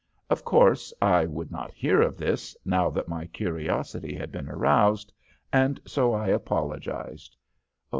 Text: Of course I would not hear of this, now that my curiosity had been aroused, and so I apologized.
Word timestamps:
Of 0.31 0.43
course 0.43 0.91
I 0.99 1.27
would 1.27 1.51
not 1.51 1.75
hear 1.75 2.01
of 2.01 2.17
this, 2.17 2.57
now 2.65 2.89
that 2.89 3.07
my 3.07 3.27
curiosity 3.27 4.15
had 4.15 4.31
been 4.31 4.49
aroused, 4.49 5.13
and 5.53 5.79
so 5.85 6.11
I 6.13 6.29
apologized. 6.29 7.37